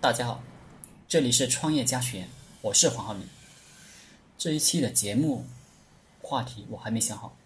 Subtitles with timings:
[0.00, 0.40] 大家好，
[1.08, 2.24] 这里是创业家学，
[2.62, 3.26] 我是黄浩明。
[4.38, 5.44] 这一期的节目
[6.22, 7.36] 话题我还没想好，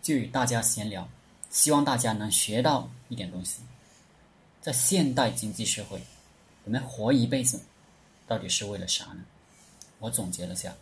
[0.00, 1.08] 就与大家闲聊，
[1.50, 3.62] 希望大家能学到一点东西。
[4.60, 6.00] 在现代经济社会，
[6.62, 7.60] 我们活一辈子，
[8.28, 9.24] 到底是为了啥呢？
[9.98, 10.72] 我总结了下：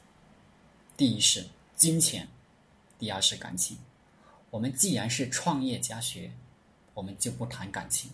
[0.99, 1.47] 第一是
[1.77, 2.29] 金钱，
[2.99, 3.79] 第二是感情。
[4.51, 6.31] 我们既然是创业家学，
[6.93, 8.11] 我们就不谈感情，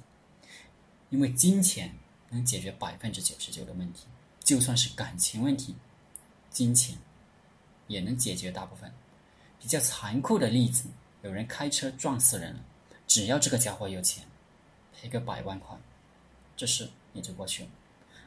[1.10, 1.92] 因为金钱。
[2.30, 4.06] 能解决百分之九十九的问题，
[4.40, 5.74] 就算是感情问题，
[6.50, 6.96] 金钱
[7.86, 8.92] 也能解决大部分。
[9.58, 10.88] 比较残酷的例子，
[11.22, 12.60] 有人开车撞死人了，
[13.06, 14.24] 只要这个家伙有钱，
[14.92, 15.76] 赔个百万块，
[16.56, 17.68] 这事也就过去了。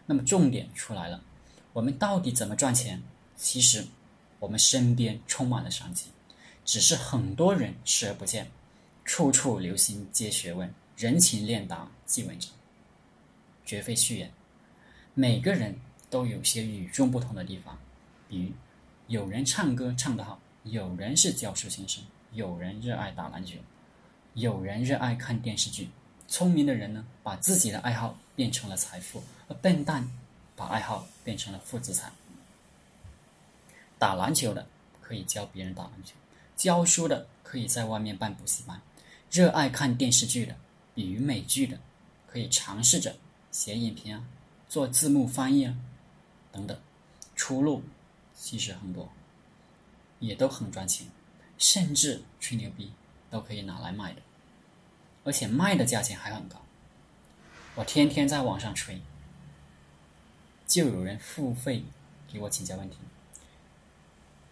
[0.05, 1.23] 那么重点出来了，
[1.71, 3.01] 我们到底怎么赚钱？
[3.37, 3.85] 其实
[4.39, 6.07] 我们身边充满了商机，
[6.65, 8.49] 只是很多人视而不见。
[9.05, 12.51] 处处留心皆学问，人情练达即文章。
[13.69, 14.31] 绝非虚言，
[15.13, 15.75] 每个人
[16.09, 17.77] 都有些与众不同的地方。
[18.27, 18.51] 比如，
[19.05, 23.59] 有人唱歌唱得好，有人是教书先生，有人热爱打篮球，
[24.33, 25.89] 有人热爱看电视剧。
[26.27, 30.09] 聪明的人呢，把自己的爱好变成了财富；而笨蛋，
[30.55, 32.11] 把爱好变成了负资产。
[33.99, 34.65] 打篮球的
[34.99, 36.15] 可以教别人打篮球，
[36.55, 38.81] 教书的可以在外面办补习班，
[39.29, 40.55] 热爱看电视剧的，
[40.95, 41.77] 比如美剧的，
[42.25, 43.15] 可以尝试着。
[43.51, 44.23] 写影评啊，
[44.67, 45.75] 做字幕翻译啊，
[46.51, 46.79] 等等，
[47.35, 47.83] 出路
[48.35, 49.09] 其实很多，
[50.19, 51.07] 也都很赚钱，
[51.57, 52.93] 甚至吹牛逼
[53.29, 54.21] 都可以拿来卖的，
[55.23, 56.61] 而且卖的价钱还很高。
[57.75, 59.01] 我天天在网上吹，
[60.67, 61.83] 就有人付费
[62.27, 62.97] 给我请教问题，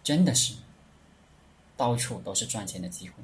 [0.02, 0.54] 真的是
[1.76, 3.14] 到处都是赚钱的机会。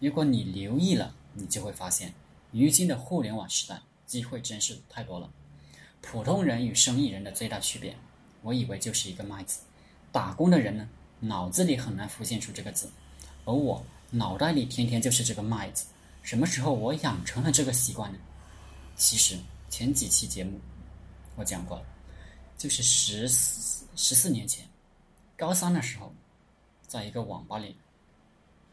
[0.00, 2.14] 如果你留意了，你就会发现，
[2.50, 3.80] 如今的互联网时代。
[4.10, 5.30] 机会真是太多了。
[6.00, 7.94] 普通人与生意人的最大区别，
[8.42, 9.60] 我以为就是一个“卖”字。
[10.10, 10.88] 打工的人呢，
[11.20, 12.90] 脑子里很难浮现出这个字，
[13.44, 15.86] 而我脑袋里天天就是这个“卖”字。
[16.24, 18.18] 什么时候我养成了这个习惯呢？
[18.96, 19.38] 其实
[19.68, 20.58] 前几期节目
[21.36, 21.84] 我讲过了，
[22.58, 24.66] 就是十四十四年前，
[25.36, 26.12] 高三的时候，
[26.88, 27.76] 在一个网吧里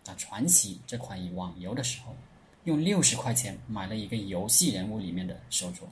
[0.04, 2.16] 打传奇这款网游的时候。
[2.68, 5.84] 用六十块钱买了一个游戏人物里面的手镯，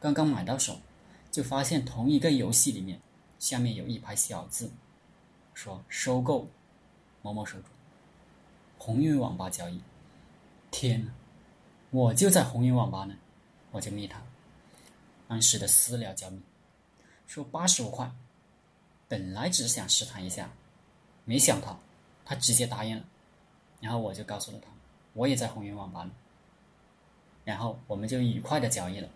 [0.00, 0.80] 刚刚买到手，
[1.30, 2.98] 就发现同一个游戏里面
[3.38, 4.72] 下面有一排小字，
[5.52, 6.48] 说收购
[7.20, 7.64] 某某手镯，
[8.78, 9.78] 红云网吧交易。
[10.70, 11.12] 天呐，
[11.90, 13.14] 我就在红云网吧呢，
[13.70, 14.22] 我就密他，
[15.28, 16.40] 当时的私聊交易，
[17.26, 18.10] 说八十五块，
[19.06, 20.50] 本来只是想试探一下，
[21.26, 21.78] 没想到
[22.24, 23.04] 他直接答应了，
[23.82, 24.70] 然后我就告诉了他。
[25.12, 26.08] 我也在红云网吧，
[27.44, 29.08] 然后我们就愉快的交易了，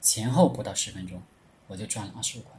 [0.00, 1.22] 前后不到十分钟，
[1.68, 2.52] 我就赚了二十五块。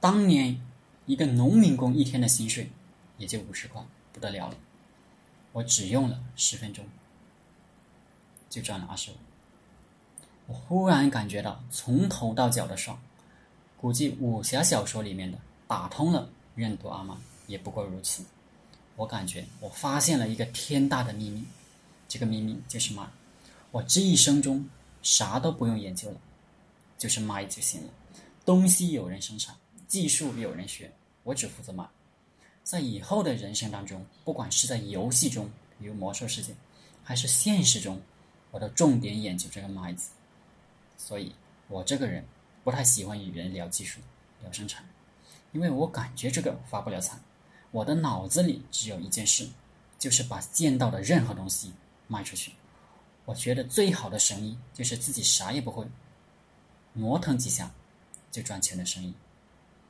[0.00, 0.60] 当年
[1.06, 2.70] 一个农民工一天的薪水
[3.16, 4.56] 也就五十块，不得了了。
[5.52, 6.84] 我只用了十分钟，
[8.50, 9.14] 就赚了二十五。
[10.46, 13.00] 我忽然感觉到从头到脚的爽，
[13.78, 17.14] 估计武侠小说里面的打通了任督二脉
[17.46, 18.24] 也不过如此。
[18.96, 21.44] 我感觉我发现了一个天大的秘密，
[22.08, 23.04] 这个秘密就是卖。
[23.70, 24.68] 我这一生中
[25.02, 26.16] 啥都不用研究了，
[26.96, 27.90] 就是卖就行了。
[28.44, 29.56] 东西有人生产，
[29.88, 30.92] 技术有人学，
[31.24, 31.84] 我只负责卖。
[32.62, 36.54] 在以后的人生当中，不管是在游戏中，比如魔兽世界，
[37.02, 38.00] 还是现实中，
[38.50, 40.10] 我都重点研究这个卖字。
[40.96, 41.34] 所以，
[41.68, 42.24] 我这个人
[42.62, 44.00] 不太喜欢与人聊技术、
[44.42, 44.88] 聊生产，
[45.52, 47.18] 因为我感觉这个发不了财。
[47.74, 49.48] 我的脑子里只有一件事，
[49.98, 51.72] 就是把见到的任何东西
[52.06, 52.52] 卖出去。
[53.24, 55.84] 我觉得最好的生意就是自己啥也不会，
[56.92, 57.72] 磨腾几下
[58.30, 59.12] 就赚钱的生意。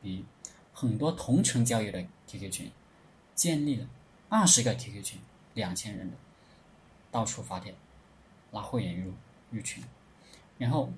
[0.00, 0.24] 比如
[0.72, 2.72] 很多同城交友的 QQ 群，
[3.34, 3.86] 建立了
[4.30, 5.20] 二十个 QQ 群，
[5.52, 6.16] 两千人的，
[7.10, 7.74] 到处发帖，
[8.50, 9.12] 拉会员入
[9.50, 9.84] 入群，
[10.56, 10.90] 然后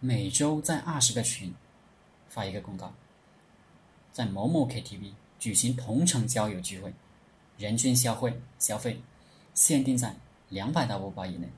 [0.00, 1.54] 每周在二十个群
[2.28, 2.92] 发一个公告，
[4.12, 5.14] 在某某 KTV。
[5.38, 6.92] 举行同城交友聚会，
[7.58, 9.00] 人均消费消费
[9.54, 10.14] 限定在
[10.48, 11.48] 两百到五百以内。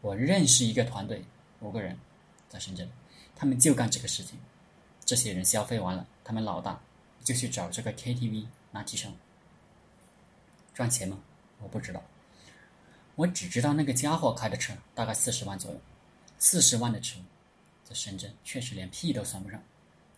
[0.00, 1.24] 我认识一个团队，
[1.60, 1.98] 五个人
[2.48, 2.88] 在深圳，
[3.34, 4.38] 他们就干这个事情。
[5.04, 6.80] 这些人消费完了，他们老大
[7.22, 9.14] 就去找这个 KTV 拿提成。
[10.74, 11.18] 赚钱吗？
[11.60, 12.02] 我不知道，
[13.14, 15.80] 我只知道那个家伙开的车大概四十万左右，
[16.38, 17.18] 四十万的车
[17.84, 19.62] 在深圳确实连屁都算不上。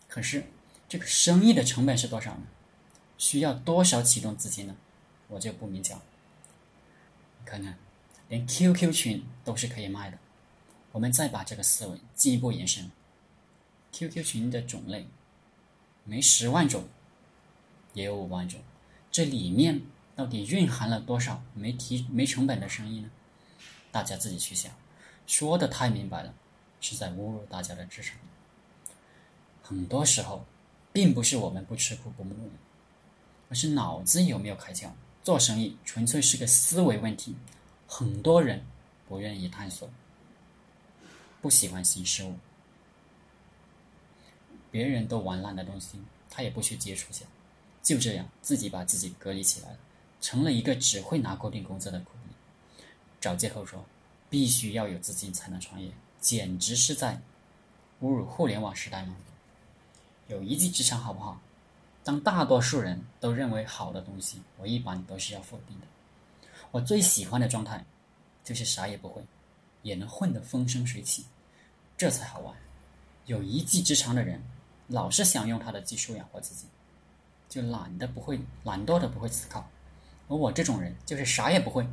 [0.08, 0.44] 可是
[0.88, 2.42] 这个生意的成本是多少呢？
[3.18, 4.76] 需要多少启动资金呢？
[5.28, 6.00] 我就不明讲。
[7.44, 7.78] 看看，
[8.28, 10.18] 连 QQ 群都是可以卖的。
[10.92, 12.90] 我们再把这个思维进一步延伸
[13.92, 15.06] ，QQ 群的种类
[16.04, 16.84] 没十万种，
[17.92, 18.60] 也有五万种，
[19.10, 19.82] 这里面
[20.14, 23.10] 到底蕴含了多少没提没成本的生意呢？
[23.92, 24.72] 大家自己去想，
[25.26, 26.34] 说的太明白了，
[26.80, 28.14] 是在侮辱大家的智商。
[29.62, 30.44] 很多时候，
[30.92, 32.52] 并不是我们不吃苦不努力，
[33.48, 34.88] 而是脑子有没有开窍。
[35.22, 37.34] 做生意纯粹是个思维问题，
[37.88, 38.64] 很多人
[39.08, 39.90] 不愿意探索，
[41.42, 42.36] 不喜欢新事物，
[44.70, 46.00] 别人都玩烂的东西，
[46.30, 47.24] 他也不去接触下，
[47.82, 49.78] 就这样自己把自己隔离起来了，
[50.20, 52.34] 成了一个只会拿固定工资的苦力。
[53.20, 53.84] 找借口说
[54.30, 55.90] 必须要有资金才能创业，
[56.20, 57.20] 简直是在
[58.00, 59.16] 侮辱互联网时代吗？
[60.28, 61.40] 有一技之长好不好？
[62.06, 65.86] 当大多数人都认为好的东西，我一般都是要否定的。
[66.70, 67.84] 我最喜欢的状态，
[68.44, 69.24] 就是啥也不会，
[69.82, 71.26] 也能混得风生水起，
[71.96, 72.54] 这才好玩。
[73.24, 74.40] 有一技之长的人，
[74.86, 76.66] 老是想用他的技术养活自己，
[77.48, 79.68] 就懒得不会，懒惰的不会思考。
[80.28, 81.84] 而我这种人，就是啥也不会，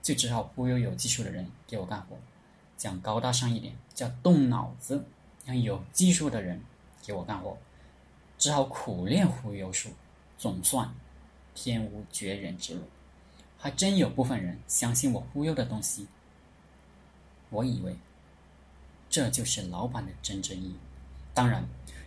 [0.00, 2.16] 就只好忽悠有技术的人给我干活。
[2.78, 5.04] 讲高大上一点，叫动脑子，
[5.44, 6.58] 让有技术的人。
[7.04, 7.58] 给我干活，
[8.42, 9.88] 只好苦练忽悠术，
[10.36, 10.92] 总算
[11.54, 12.80] 天无绝人之路。
[13.56, 16.08] 还真有部分人相信我忽悠的东西。
[17.50, 17.96] 我以为
[19.08, 20.74] 这就是老板的真正意义。
[21.32, 21.64] 当然，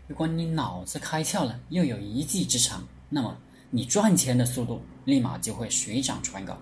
[0.08, 3.38] 如果你脑子开窍了，又有一技之长，那么
[3.70, 6.58] 你赚钱的速度立马就会水涨船高。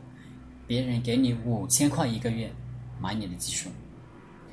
[0.68, 2.54] 别人给你五千块一个月
[3.02, 3.72] 买你的技术，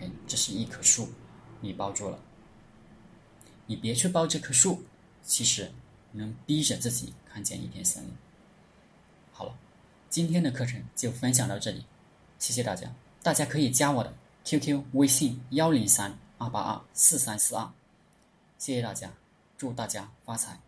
[0.01, 1.11] 哎，这是一棵树，
[1.61, 2.19] 你抱住了。
[3.67, 4.83] 你别去抱这棵树，
[5.23, 5.71] 其实
[6.13, 8.11] 能逼着自己看见一片森林。
[9.33, 9.55] 好了，
[10.09, 11.85] 今天的课程就分享到这里，
[12.39, 12.93] 谢谢大家。
[13.23, 14.13] 大家可以加我的
[14.45, 17.71] QQ 微信幺零三二八二四三四二，
[18.59, 19.13] 谢谢大家，
[19.59, 20.61] 祝大家发财。